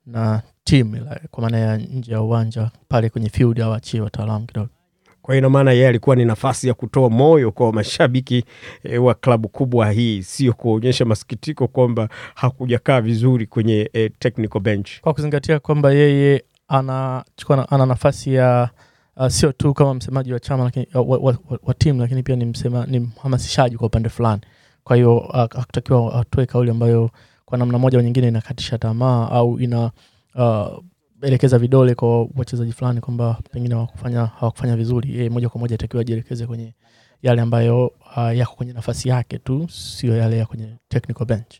na 0.05 0.41
timu 0.63 0.97
kwa 1.31 1.41
maana 1.43 1.57
ya 1.59 1.77
nje 1.77 2.11
ya 2.11 2.21
uwanja 2.21 2.71
pale 2.87 3.09
kwenye 3.09 3.29
field, 3.29 3.61
awachie 3.61 4.01
wataalamu 4.01 4.45
kidogo. 4.45 4.69
Kwa 5.29 5.35
hiyo 5.35 5.41
ina 5.41 5.49
maana 5.49 5.71
yeye 5.71 5.87
alikuwa 5.87 6.15
ni 6.15 6.25
nafasi 6.25 6.67
ya 6.67 6.73
kutoa 6.73 7.09
moyo 7.09 7.51
kwa 7.51 7.73
mashabiki 7.73 8.43
e, 8.83 8.97
wa 8.97 9.13
klabu 9.13 9.49
kubwa 9.49 9.91
hii, 9.91 10.23
sio 10.23 10.53
kuonyesha 10.53 11.05
masikitiko 11.05 11.67
kwamba 11.67 12.09
hakujakaa 12.35 13.01
vizuri 13.01 13.47
kwenye 13.47 13.89
e, 13.93 14.09
technical 14.09 14.59
bench. 14.61 14.89
kwa 15.01 15.13
kuzingatia 15.13 15.59
kwamba 15.59 15.91
yeye 15.91 16.43
anachukua 16.67 17.55
na- 17.55 17.69
ana 17.69 17.85
nafasi 17.85 18.33
ya 18.33 18.69
uh, 19.17 19.27
sio 19.27 19.51
tu 19.51 19.73
kama 19.73 19.93
msemaji 19.93 20.33
wa 20.33 20.39
chama 20.39 20.63
lakini, 20.63 20.87
wa, 20.93 21.01
wa, 21.01 21.17
wa, 21.17 21.37
wa 21.63 21.73
timu 21.73 22.01
lakini 22.01 22.23
pia 22.23 22.35
ni, 22.35 22.45
msema, 22.45 22.85
ni 22.85 22.99
mhamasishaji 22.99 23.77
kwa 23.77 23.87
upande 23.87 24.09
fulani. 24.09 24.41
Kwa 24.83 24.95
hiyo 24.95 25.17
uh, 25.17 26.15
atoe 26.19 26.45
kauli 26.45 26.71
ambayo 26.71 27.09
kwa 27.45 27.57
namna 27.57 27.77
moja 27.77 27.97
au 27.97 28.03
nyingine 28.03 28.27
inakatisha 28.27 28.77
tamaa 28.77 29.29
au 29.29 29.59
ina 29.59 29.91
uh, 30.35 30.79
elekeza 31.21 31.57
vidole 31.59 31.95
kwa 31.95 32.21
wachezaji 32.35 32.71
fulani 32.71 33.01
kwamba 33.01 33.37
pengine 33.51 33.75
hawakufanya 33.75 34.25
hawakufanya 34.25 34.75
vizuri. 34.75 35.15
Yeye 35.17 35.29
moja 35.29 35.49
kwa 35.49 35.59
moja 35.59 35.75
atakiwa 35.75 36.01
ajielekeze 36.01 36.47
kwenye 36.47 36.73
yale 37.21 37.41
ambayo 37.41 37.87
uh, 38.17 38.37
yako 38.37 38.55
kwenye 38.55 38.73
nafasi 38.73 39.09
yake 39.09 39.37
tu, 39.37 39.67
sio 39.69 40.15
yale 40.17 40.37
ya 40.37 40.45
kwenye 40.45 40.75
technical 40.89 41.25
bench. 41.25 41.55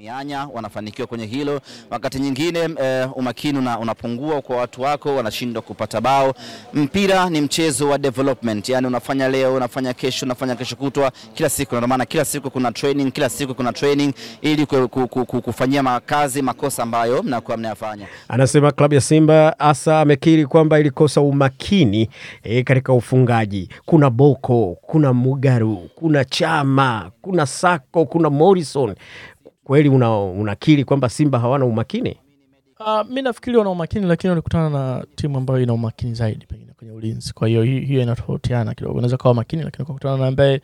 Mianya 0.00 0.48
wanafanikiwa 0.54 1.06
kwenye 1.06 1.26
hilo. 1.26 1.60
Wakati 1.90 2.18
nyingine 2.18 2.68
eh, 2.82 3.08
umakini 3.18 3.58
una, 3.58 3.78
unapungua 3.78 4.42
kwa 4.42 4.56
watu 4.56 4.82
wako, 4.82 5.16
wanashindwa 5.16 5.62
kupata 5.62 6.00
bao. 6.00 6.34
Mpira 6.74 7.30
ni 7.30 7.40
mchezo 7.40 7.88
wa 7.88 7.98
development, 7.98 8.68
yani 8.68 8.86
unafanya 8.86 9.28
leo, 9.28 9.54
unafanya 9.54 9.92
kesho, 9.94 10.26
unafanya 10.26 10.56
kesho 10.56 10.76
kutwa, 10.76 11.12
kila 11.34 11.48
siku. 11.48 11.74
Ndio 11.76 11.88
maana 11.88 12.04
kila 12.06 12.24
siku 12.24 12.50
kuna 12.50 12.72
training, 12.72 13.12
kila 13.12 13.28
siku 13.28 13.54
kuna 13.54 13.72
training 13.72 14.12
ili 14.42 14.66
ku, 14.66 14.88
ku, 14.88 15.08
ku, 15.08 15.26
ku, 15.26 15.42
kufanyia 15.42 15.82
makazi 15.82 16.42
makosa 16.42 16.82
ambayo 16.82 17.22
mnakuwa 17.22 17.56
mnayafanya. 17.56 18.06
Anasema 18.28 18.72
klabu 18.72 18.94
ya 18.94 19.00
Simba 19.00 19.54
hasa 19.58 20.00
amekiri 20.00 20.46
kwamba 20.46 20.80
ilikosa 20.80 21.20
umakini 21.20 22.08
e, 22.42 22.62
katika 22.62 22.92
ufungaji. 22.92 23.68
Kuna 23.86 24.10
Boko, 24.10 24.76
kuna 24.82 25.12
Mugaru, 25.12 25.88
kuna 25.94 26.24
Chama, 26.24 27.10
kuna 27.22 27.46
Sako, 27.46 28.06
kuna 28.06 28.30
Morrison. 28.30 28.94
Kweli 29.70 29.88
una, 29.88 30.20
unakiri 30.20 30.84
kwamba 30.84 31.08
Simba 31.08 31.38
hawana 31.38 31.64
umakini? 31.64 32.16
Uh, 32.80 33.10
mi 33.10 33.22
nafikiri 33.22 33.56
wana 33.56 33.70
umakini 33.70 34.06
lakini 34.06 34.28
walikutana 34.28 34.70
na 34.70 35.06
timu 35.14 35.38
ambayo 35.38 35.60
ina 35.62 35.72
umakini 35.72 36.14
zaidi 36.14 36.46
pengine 36.46 36.72
kwenye 36.72 36.92
ulinzi. 36.92 37.32
Kwa 37.32 37.48
hiyo 37.48 37.62
hiyo 37.62 38.02
inatofautiana 38.02 38.74
kidogo. 38.74 38.94
Unaweza 38.94 39.16
kawa 39.16 39.34
makini 39.34 39.62
lakini 39.62 39.82
ukakutana 39.84 40.16
na 40.16 40.26
ambaye 40.26 40.60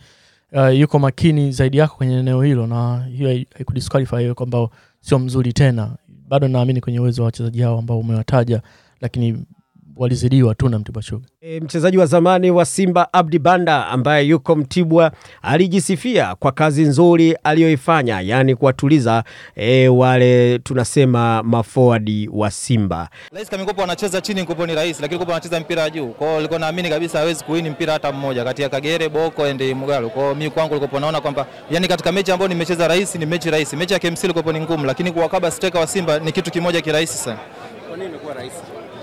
uh, 0.52 0.78
yuko 0.78 0.98
makini 0.98 1.52
zaidi 1.52 1.76
yako 1.76 1.96
kwenye 1.96 2.18
eneo 2.18 2.42
hilo, 2.42 2.66
na 2.66 3.04
hiyo 3.04 3.28
hai- 3.30 3.46
haikudisqualify 3.54 4.34
kwamba 4.34 4.68
sio 5.00 5.18
mzuri 5.18 5.52
tena. 5.52 5.96
Bado 6.28 6.48
naamini 6.48 6.80
kwenye 6.80 7.00
uwezo 7.00 7.22
wa 7.22 7.26
wachezaji 7.26 7.60
hao 7.62 7.78
ambao 7.78 7.98
umewataja, 7.98 8.62
lakini 9.00 9.44
walizidiwa 9.96 10.54
tu 10.54 10.68
na 10.68 10.78
Mtibwa 10.78 11.02
Sugar. 11.02 11.28
E, 11.40 11.60
mchezaji 11.60 11.98
wa 11.98 12.06
zamani 12.06 12.50
wa 12.50 12.64
Simba 12.64 13.12
Abdi 13.12 13.38
Banda 13.38 13.86
ambaye 13.86 14.26
yuko 14.26 14.56
Mtibwa 14.56 15.12
alijisifia 15.42 16.34
kwa 16.34 16.52
kazi 16.52 16.82
nzuri 16.82 17.32
aliyoifanya, 17.44 18.20
yaani 18.20 18.54
kuwatuliza 18.56 19.24
e, 19.56 19.88
wale 19.88 20.58
tunasema 20.58 21.42
maforward 21.42 22.28
wa 22.32 22.50
Simba. 22.50 23.08
Rais 23.32 23.48
Kamikopo 23.50 23.82
anacheza 23.82 24.20
chini, 24.20 24.42
Nkopo 24.42 24.66
ni 24.66 24.74
rais, 24.74 25.00
lakini 25.00 25.18
Kopo 25.18 25.32
anacheza 25.32 25.60
mpira 25.60 25.90
juu. 25.90 26.06
Kwa 26.08 26.26
hiyo 26.26 26.36
nilikuwa 26.36 26.60
naamini 26.60 26.88
kabisa 26.90 27.18
hawezi 27.18 27.44
kuwini 27.44 27.70
mpira 27.70 27.92
hata 27.92 28.12
mmoja 28.12 28.44
kati 28.44 28.62
ya 28.62 28.68
Kagere, 28.68 29.08
Boko 29.08 29.44
and 29.44 29.62
Mugalo. 29.62 30.08
Kwa 30.08 30.22
hiyo 30.22 30.34
mimi 30.34 30.50
kwangu 30.50 30.74
nilikuwa 30.74 31.00
naona 31.00 31.20
kwamba 31.20 31.46
yani 31.70 31.88
katika 31.88 32.12
mechi 32.12 32.32
ambayo 32.32 32.48
nimecheza 32.48 32.88
rais 32.88 33.14
ni 33.14 33.26
mechi 33.26 33.50
rahisi. 33.50 33.76
Mechi 33.76 33.92
ya 33.92 33.98
KMC 33.98 34.24
ilikuwa 34.24 34.52
ni 34.54 34.60
ngumu, 34.60 34.86
lakini 34.86 35.12
kuwakaba 35.12 35.50
steka 35.50 35.78
wa 35.80 35.86
Simba 35.86 36.18
ni 36.18 36.32
kitu 36.32 36.50
kimoja 36.50 36.80
kirahisi 36.80 37.18
sana. 37.18 37.38
Kwa 37.88 37.96
nini 37.96 38.08
imekuwa 38.10 38.34
rahisi? 38.34 38.56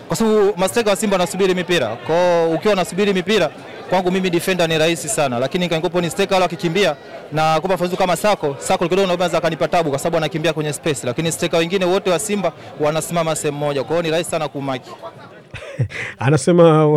Kwa 0.07 0.17
sababu 0.17 0.53
masteka 0.57 0.89
wa 0.89 0.95
Simba 0.95 1.13
wanasubiri 1.15 1.55
mipira. 1.55 1.95
Kwa 1.95 2.47
ukiwa 2.47 2.73
unasubiri 2.73 3.13
mipira 3.13 3.51
kwangu 3.89 4.11
mimi 4.11 4.29
defender 4.29 4.69
ni 4.69 4.77
rahisi 4.77 5.09
sana, 5.09 5.39
lakini 5.39 5.69
Kankopo 5.69 6.01
ni 6.01 6.09
steka 6.09 6.35
wala 6.35 6.45
akikimbia 6.45 6.95
na 7.31 7.59
kupa 7.61 7.77
fazu 7.77 7.97
kama 7.97 8.15
Sako, 8.15 8.55
Sako 8.59 8.83
kidogo 8.89 9.13
unaweza 9.13 9.37
akanipa 9.37 9.67
tabu 9.67 9.89
kwa 9.89 9.99
sababu 9.99 10.17
anakimbia 10.17 10.53
kwenye 10.53 10.73
space, 10.73 11.03
lakini 11.03 11.31
steka 11.31 11.57
wengine 11.57 11.85
wote 11.85 12.09
wa 12.09 12.19
Simba 12.19 12.51
wanasimama 12.79 13.35
sehemu 13.35 13.57
moja. 13.57 13.83
Kwa 13.83 13.89
hiyo 13.91 14.01
ni 14.01 14.11
rahisi 14.11 14.29
sana 14.31 14.47
kumaki. 14.47 14.91
Anasema 16.19 16.87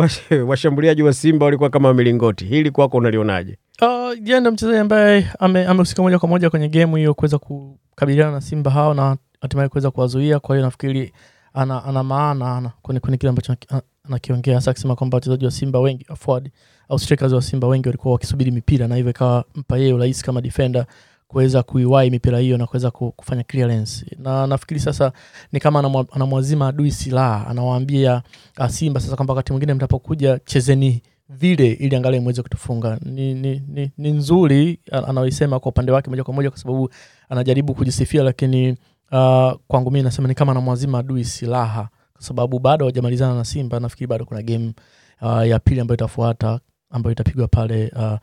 washambuliaji 0.45 1.03
wa 1.03 1.13
Simba 1.13 1.45
walikuwa 1.45 1.69
kama 1.69 1.93
milingoti. 1.93 2.45
Hili 2.45 2.71
kwako 2.71 2.97
unalionaje? 2.97 3.57
Uh, 3.81 4.27
yeye 4.27 4.39
ndo 4.39 4.51
mchezaji 4.51 4.77
ambaye 4.79 5.27
ame- 5.39 5.67
moja 5.97 6.19
kwa 6.19 6.29
moja 6.29 6.49
kwenye 6.49 6.67
gemu 6.69 6.95
hiyo 6.95 7.13
kuweza 7.13 7.37
kukabiliana 7.37 8.31
na 8.31 8.41
Simba 8.41 8.71
hao 8.71 8.93
na 8.93 9.17
hatimaye 9.41 9.69
kuweza 9.69 9.91
kuwazuia. 9.91 10.39
Kwa 10.39 10.55
hiyo 10.55 10.65
nafikiri 10.65 11.13
ana, 11.57 11.83
ana 11.83 12.03
maana 12.03 12.57
ana, 12.57 12.71
kwenye, 12.81 12.99
kwenye 12.99 13.17
kile 13.17 13.29
ambacho 13.29 13.53
anaki- 13.53 13.81
anakiongea 14.03 14.55
hasa 14.55 14.71
akisema 14.71 14.95
kwamba 14.95 15.15
wachezaji 15.15 15.45
wa 15.45 15.51
Simba 15.51 15.79
wengi 15.79 16.05
forward 16.15 16.51
au 16.89 16.99
strikers 16.99 17.33
wa 17.33 17.41
Simba 17.41 17.67
wengi 17.67 17.87
walikuwa 17.87 18.11
wakisubiri 18.13 18.51
mipira 18.51 18.87
na 18.87 18.95
hivyo 18.95 19.09
ikawa 19.11 19.45
mpa 19.55 19.77
yeye 19.77 19.93
urahisi 19.93 20.23
kama 20.23 20.41
defender 20.41 20.85
kuweza 21.27 21.63
kuiwai 21.63 22.09
mipira 22.09 22.39
hiyo 22.39 22.57
na 22.57 22.67
kuweza 22.67 22.91
kufanya 22.91 23.43
clearance. 23.43 24.05
Na 24.19 24.47
nafikiri 24.47 24.79
sasa 24.79 25.11
ni 25.51 25.59
kama 25.59 26.05
anamwazima 26.11 26.67
adui 26.67 26.91
silaha, 26.91 27.47
anawaambia 27.47 28.21
uh, 28.59 28.67
Simba 28.67 28.99
sasa 28.99 29.15
kwamba 29.15 29.33
wakati 29.33 29.51
mwingine 29.51 29.73
mtapokuja 29.73 30.39
chezeni 30.45 31.01
vile 31.29 31.71
ili 31.71 31.95
angalau 31.95 32.21
mweze 32.21 32.41
kutufunga. 32.41 32.99
Ni, 33.05 33.33
ni, 33.33 33.61
ni, 33.67 33.91
ni 33.97 34.11
nzuri 34.11 34.79
anaoisema 34.91 35.59
kwa 35.59 35.69
upande 35.69 35.91
wake 35.91 36.09
moja 36.09 36.23
kwa 36.23 36.33
moja, 36.33 36.49
kwa 36.49 36.59
sababu 36.59 36.89
anajaribu 37.29 37.73
kujisifia, 37.73 38.23
lakini 38.23 38.77
uh, 39.11 39.53
kwangu 39.67 39.91
mi 39.91 40.01
nasema 40.03 40.27
ni 40.27 40.35
kama 40.35 40.53
namwazima 40.53 40.99
adui 40.99 41.23
silaha, 41.23 41.89
kwa 42.13 42.21
sababu 42.21 42.59
bado 42.59 42.85
hawajamalizana 42.85 43.35
na 43.35 43.45
Simba. 43.45 43.79
Nafikiri 43.79 44.07
bado 44.07 44.25
kuna 44.25 44.41
game 44.41 44.73
uh, 45.21 45.47
ya 45.47 45.59
pili 45.59 45.79
ambayo 45.81 45.95
itafuata 45.95 46.59
ambayo 46.89 47.11
itapigwa 47.11 47.47
pale 47.47 47.91
uh, 47.95 48.17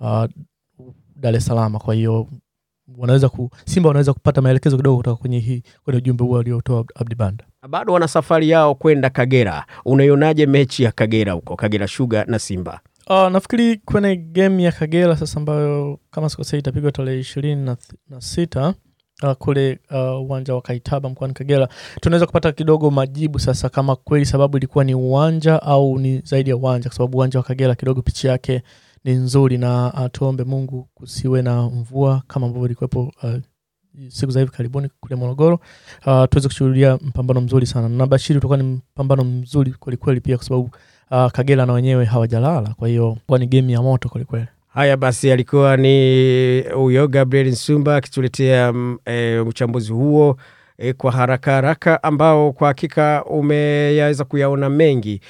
uh, 0.00 0.24
Dar 1.16 1.34
es 1.36 1.46
Salaam. 1.46 1.78
Kwa 1.78 1.94
hiyo 1.94 2.28
wanaweza 2.98 3.28
ku, 3.28 3.50
Simba 3.64 3.88
wanaweza 3.88 4.12
kupata 4.12 4.40
maelekezo 4.42 4.76
kidogo 4.76 4.96
kutoka 4.96 5.16
kwenye 5.20 5.38
hii 5.38 5.62
kwenye 5.84 5.98
ujumbe 5.98 6.24
huo 6.24 6.38
aliotoa 6.38 6.84
Abdibanda. 6.94 7.44
Bado 7.68 7.92
wana 7.92 8.08
safari 8.08 8.48
yao 8.50 8.74
kwenda 8.74 9.10
Kagera. 9.10 9.66
Unaionaje 9.84 10.46
mechi 10.46 10.82
ya 10.82 10.92
Kagera 10.92 11.32
huko, 11.32 11.56
Kagera 11.56 11.88
Sugar 11.88 12.28
na 12.28 12.38
Simba? 12.38 12.80
Uh, 13.06 13.28
nafikiri 13.28 13.76
kwenye 13.76 14.16
game 14.16 14.62
ya 14.62 14.72
Kagera 14.72 15.16
sasa 15.16 15.40
ambayo 15.40 15.98
kama 16.10 16.28
sikosei 16.28 16.58
itapigwa 16.58 16.92
tarehe 16.92 17.20
ishirini 17.20 17.64
na, 17.64 17.76
na 18.08 18.20
sita 18.20 18.74
uh, 19.22 19.32
kule 19.32 19.78
uh, 19.90 20.20
uwanja 20.26 20.54
wa 20.54 20.62
Kaitaba 20.62 21.08
mkoani 21.08 21.34
Kagera, 21.34 21.68
tunaweza 22.00 22.26
kupata 22.26 22.52
kidogo 22.52 22.90
majibu 22.90 23.38
sasa 23.38 23.68
kama 23.68 23.96
kweli 23.96 24.26
sababu 24.26 24.56
ilikuwa 24.56 24.84
ni 24.84 24.94
uwanja 24.94 25.62
au 25.62 25.98
ni 25.98 26.20
zaidi 26.24 26.50
ya 26.50 26.56
uwanja, 26.56 26.88
kwa 26.88 26.96
sababu 26.96 27.16
uwanja 27.18 27.38
wa 27.38 27.42
Kagera 27.44 27.74
kidogo 27.74 28.02
pichi 28.02 28.26
yake 28.26 28.62
ni 29.04 29.12
nzuri, 29.12 29.58
na 29.58 29.92
uh, 29.92 30.06
tuombe 30.12 30.44
Mungu 30.44 30.88
kusiwe 30.94 31.42
na 31.42 31.62
mvua 31.62 32.22
kama 32.26 32.46
ambavyo 32.46 32.66
ilikuwepo 32.66 33.12
uh, 33.22 33.30
siku 34.08 34.32
za 34.32 34.40
hivi 34.40 34.52
karibuni 34.52 34.88
kule 35.00 35.16
Morogoro, 35.16 35.54
uh, 36.06 36.24
tuweze 36.30 36.48
kushuhudia 36.48 36.96
mpambano 37.02 37.40
mzuri 37.40 37.66
sana, 37.66 37.88
na 37.88 38.06
Bashiri 38.06 38.38
utakuwa 38.38 38.56
ni 38.58 38.62
mpambano 38.62 39.24
mzuri 39.24 39.72
kwelikweli 39.72 40.20
pia 40.20 40.36
kwa 40.36 40.46
sababu 40.46 40.70
uh, 41.10 41.26
Kagera 41.30 41.66
na 41.66 41.72
wenyewe 41.72 42.04
hawajalala, 42.04 42.74
kwa 42.74 42.88
hiyo 42.88 43.16
kuwa 43.26 43.38
ni 43.38 43.46
gemu 43.46 43.70
ya 43.70 43.82
moto 43.82 44.08
kwelikweli. 44.08 44.46
Haya 44.74 44.96
basi, 44.96 45.32
alikuwa 45.32 45.76
ni 45.76 46.60
huyo 46.74 47.08
Gabriel 47.08 47.46
Nsumba 47.48 47.96
akituletea 47.96 48.72
mm, 48.72 48.98
e, 49.04 49.38
uchambuzi 49.38 49.92
huo 49.92 50.36
e, 50.78 50.92
kwa 50.92 51.12
haraka 51.12 51.52
haraka, 51.52 52.02
ambao 52.02 52.52
kwa 52.52 52.68
hakika 52.68 53.24
umeyaweza 53.24 54.24
kuyaona 54.24 54.68
mengi, 54.70 55.20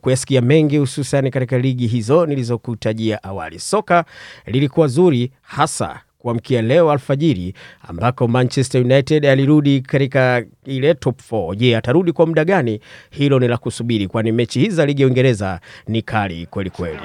kuyasikia 0.00 0.40
mengi, 0.40 0.76
hususan 0.78 1.30
katika 1.30 1.58
ligi 1.58 1.86
hizo 1.86 2.26
nilizokutajia 2.26 3.22
awali. 3.22 3.58
Soka 3.58 4.04
lilikuwa 4.46 4.86
zuri 4.88 5.32
hasa 5.42 6.00
kuamkia 6.18 6.62
leo 6.62 6.90
alfajiri 6.92 7.54
ambako 7.88 8.28
Manchester 8.28 8.80
United 8.82 9.26
alirudi 9.26 9.80
katika 9.80 10.44
ile 10.64 10.94
top 10.94 11.20
4. 11.32 11.54
Je, 11.56 11.76
atarudi 11.76 12.12
kwa 12.12 12.26
muda 12.26 12.44
gani? 12.44 12.80
Hilo 13.10 13.38
ni 13.38 13.48
la 13.48 13.56
kusubiri, 13.56 14.06
kwani 14.08 14.32
mechi 14.32 14.60
hizi 14.60 14.76
za 14.76 14.86
ligi 14.86 15.02
ya 15.02 15.08
Uingereza 15.08 15.60
ni 15.88 16.02
kali 16.02 16.46
kweli 16.46 16.70
kweli. 16.70 16.98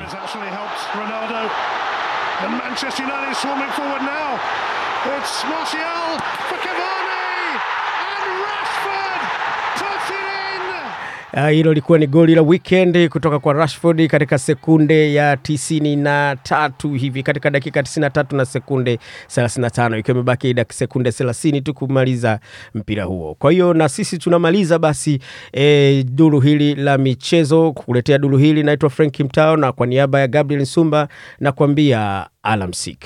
Manchester 2.74 3.04
United 3.04 3.36
swarming 3.36 3.70
forward 3.74 4.02
now. 4.02 4.42
It's 5.06 5.44
Martial 5.44 5.93
uh, 11.34 11.50
Hilo 11.50 11.70
lilikuwa 11.72 11.98
ni 12.00 12.08
goli 12.08 12.36
la 12.36 12.42
weekend 12.42 13.10
kutoka 13.10 13.40
kwa 13.40 13.54
Rashford 13.54 14.08
katika 14.08 14.38
sekunde 14.38 15.14
ya 15.14 15.38
tisini 15.38 15.96
na 15.96 16.38
tatu 16.44 16.90
hivi 16.94 17.24
katika 17.24 17.50
dakika 17.50 17.84
tisini 17.84 18.02
na 18.04 18.10
tatu 18.10 18.36
na 18.36 18.46
sekunde 18.46 19.00
35 19.36 20.00
ikiwa 20.00 20.16
imebaki 20.16 20.56
sekunde 20.70 21.10
30 21.10 21.62
tu 21.62 21.74
kumaliza 21.74 22.40
mpira 22.76 23.04
huo. 23.04 23.36
Kwa 23.40 23.52
hiyo 23.52 23.74
na 23.74 23.90
sisi 23.90 24.18
tunamaliza 24.18 24.80
basi 24.80 25.20
e, 25.54 26.04
duru 26.04 26.40
hili 26.40 26.76
la 26.76 26.98
michezo. 26.98 27.72
Kukuletea 27.72 28.18
duru 28.18 28.38
hili 28.38 28.64
naitwa 28.64 28.90
Frank 28.90 29.20
Mtao, 29.20 29.58
na 29.58 29.72
kwa 29.72 29.88
niaba 29.88 30.20
ya 30.20 30.28
Gabriel 30.28 30.62
Nsumba 30.62 31.08
na 31.40 31.52
kuambia 31.52 32.28
alamsik. 32.44 33.06